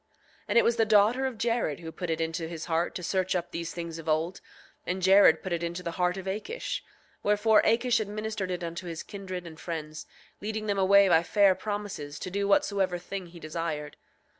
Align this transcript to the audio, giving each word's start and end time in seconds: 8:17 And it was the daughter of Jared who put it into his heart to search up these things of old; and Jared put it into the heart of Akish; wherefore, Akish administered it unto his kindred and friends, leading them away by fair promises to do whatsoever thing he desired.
8:17 0.45 0.45
And 0.47 0.57
it 0.57 0.63
was 0.63 0.75
the 0.77 0.85
daughter 0.85 1.25
of 1.27 1.37
Jared 1.37 1.79
who 1.81 1.91
put 1.91 2.09
it 2.09 2.19
into 2.19 2.47
his 2.47 2.65
heart 2.65 2.95
to 2.95 3.03
search 3.03 3.35
up 3.35 3.51
these 3.51 3.71
things 3.71 3.99
of 3.99 4.09
old; 4.09 4.41
and 4.83 4.99
Jared 4.99 5.43
put 5.43 5.53
it 5.53 5.61
into 5.61 5.83
the 5.83 5.91
heart 5.91 6.17
of 6.17 6.25
Akish; 6.25 6.81
wherefore, 7.21 7.61
Akish 7.61 7.99
administered 7.99 8.49
it 8.49 8.63
unto 8.63 8.87
his 8.87 9.03
kindred 9.03 9.45
and 9.45 9.59
friends, 9.59 10.07
leading 10.41 10.65
them 10.65 10.79
away 10.79 11.07
by 11.07 11.21
fair 11.21 11.53
promises 11.53 12.17
to 12.17 12.31
do 12.31 12.47
whatsoever 12.47 12.97
thing 12.97 13.27
he 13.27 13.39
desired. 13.39 13.95